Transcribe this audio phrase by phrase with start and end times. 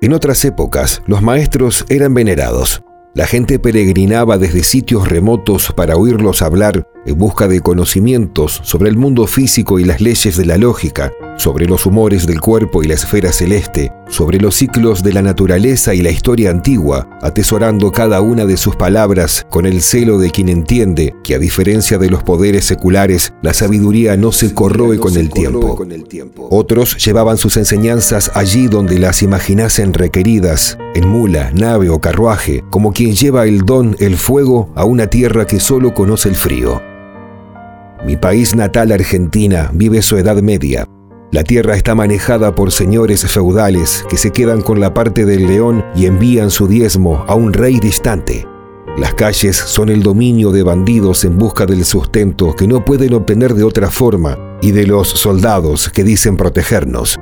[0.00, 2.82] En otras épocas, los maestros eran venerados.
[3.14, 8.96] La gente peregrinaba desde sitios remotos para oírlos hablar en busca de conocimientos sobre el
[8.96, 12.94] mundo físico y las leyes de la lógica, sobre los humores del cuerpo y la
[12.94, 18.44] esfera celeste, sobre los ciclos de la naturaleza y la historia antigua, atesorando cada una
[18.44, 22.66] de sus palabras con el celo de quien entiende que a diferencia de los poderes
[22.66, 25.78] seculares, la sabiduría no se corroe con el tiempo.
[26.50, 32.92] Otros llevaban sus enseñanzas allí donde las imaginasen requeridas, en mula, nave o carruaje, como
[32.92, 36.82] quien lleva el don, el fuego, a una tierra que solo conoce el frío.
[38.04, 40.86] Mi país natal, Argentina, vive su edad media.
[41.32, 45.84] La tierra está manejada por señores feudales que se quedan con la parte del león
[45.96, 48.46] y envían su diezmo a un rey distante.
[48.96, 53.54] Las calles son el dominio de bandidos en busca del sustento que no pueden obtener
[53.54, 57.18] de otra forma y de los soldados que dicen protegernos.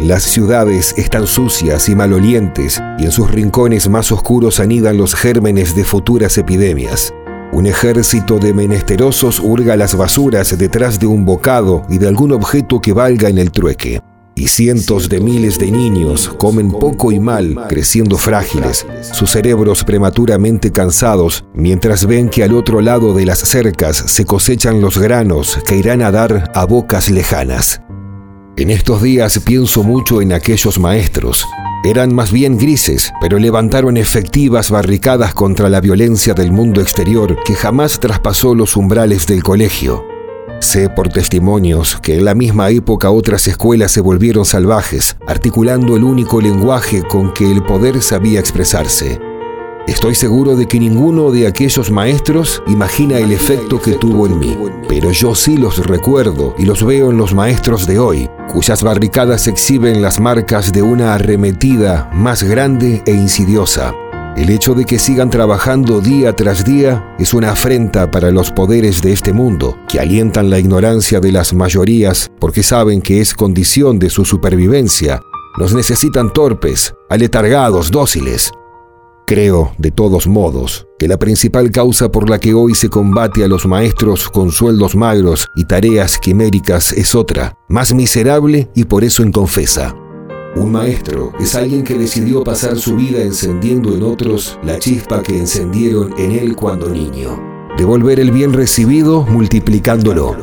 [0.00, 5.76] Las ciudades están sucias y malolientes y en sus rincones más oscuros anidan los gérmenes
[5.76, 7.14] de futuras epidemias.
[7.56, 12.82] Un ejército de menesterosos hurga las basuras detrás de un bocado y de algún objeto
[12.82, 14.02] que valga en el trueque.
[14.34, 20.70] Y cientos de miles de niños comen poco y mal, creciendo frágiles, sus cerebros prematuramente
[20.70, 25.78] cansados, mientras ven que al otro lado de las cercas se cosechan los granos que
[25.78, 27.80] irán a dar a bocas lejanas.
[28.58, 31.46] En estos días pienso mucho en aquellos maestros,
[31.84, 37.54] eran más bien grises, pero levantaron efectivas barricadas contra la violencia del mundo exterior que
[37.54, 40.06] jamás traspasó los umbrales del colegio.
[40.60, 46.04] Sé por testimonios que en la misma época otras escuelas se volvieron salvajes, articulando el
[46.04, 49.20] único lenguaje con que el poder sabía expresarse.
[49.86, 54.58] Estoy seguro de que ninguno de aquellos maestros imagina el efecto que tuvo en mí,
[54.88, 59.46] pero yo sí los recuerdo y los veo en los maestros de hoy, cuyas barricadas
[59.46, 63.94] exhiben las marcas de una arremetida más grande e insidiosa.
[64.36, 69.00] El hecho de que sigan trabajando día tras día es una afrenta para los poderes
[69.00, 74.00] de este mundo, que alientan la ignorancia de las mayorías porque saben que es condición
[74.00, 75.22] de su supervivencia.
[75.58, 78.52] Nos necesitan torpes, aletargados, dóciles,
[79.28, 83.48] Creo, de todos modos, que la principal causa por la que hoy se combate a
[83.48, 89.24] los maestros con sueldos magros y tareas quiméricas es otra, más miserable y por eso
[89.24, 89.96] inconfesa.
[90.54, 95.36] Un maestro es alguien que decidió pasar su vida encendiendo en otros la chispa que
[95.36, 97.36] encendieron en él cuando niño.
[97.76, 100.36] Devolver el bien recibido multiplicándolo.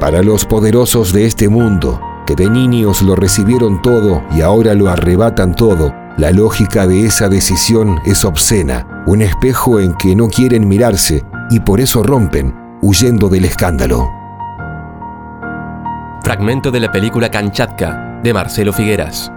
[0.00, 4.88] Para los poderosos de este mundo, que de niños lo recibieron todo y ahora lo
[4.88, 10.68] arrebatan todo, la lógica de esa decisión es obscena, un espejo en que no quieren
[10.68, 14.08] mirarse y por eso rompen, huyendo del escándalo.
[16.22, 19.32] Fragmento de la película Kanchatka de Marcelo Figueras.